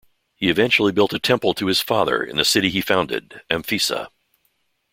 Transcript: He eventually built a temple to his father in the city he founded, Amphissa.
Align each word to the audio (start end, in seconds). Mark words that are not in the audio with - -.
He 0.33 0.49
eventually 0.49 0.91
built 0.91 1.13
a 1.13 1.19
temple 1.19 1.53
to 1.53 1.67
his 1.67 1.79
father 1.79 2.23
in 2.23 2.35
the 2.35 2.43
city 2.43 2.71
he 2.71 2.81
founded, 2.81 3.43
Amphissa. 3.51 4.07